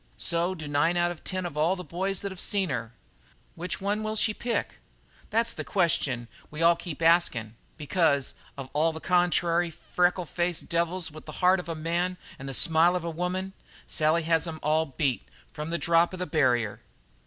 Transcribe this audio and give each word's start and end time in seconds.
So 0.17 0.55
do 0.55 0.67
nine 0.67 0.97
out 0.97 1.11
of 1.11 1.23
ten 1.23 1.45
of 1.45 1.55
all 1.55 1.75
the 1.75 1.83
boys 1.83 2.21
that've 2.21 2.41
seen 2.41 2.71
her. 2.71 2.91
Which 3.53 3.79
one 3.79 4.01
will 4.01 4.15
she 4.15 4.33
pick? 4.33 4.77
That's 5.29 5.53
the 5.53 5.63
question 5.63 6.27
we 6.49 6.63
all 6.63 6.75
keep 6.75 7.03
askin', 7.03 7.53
because 7.77 8.33
of 8.57 8.71
all 8.73 8.93
the 8.93 8.99
contrary, 8.99 9.69
freckle 9.69 10.25
faced 10.25 10.69
devils 10.69 11.11
with 11.11 11.27
the 11.27 11.33
heart 11.43 11.59
of 11.59 11.69
a 11.69 11.75
man 11.75 12.17
an' 12.39 12.47
the 12.47 12.53
smile 12.55 12.95
of 12.95 13.03
a 13.03 13.11
woman, 13.11 13.53
Sally 13.85 14.23
has 14.23 14.47
'em 14.47 14.59
all 14.63 14.87
beat 14.87 15.27
from 15.53 15.69
the 15.69 15.77
drop 15.77 16.13
of 16.13 16.17
the 16.17 16.25
barrier. 16.25 16.81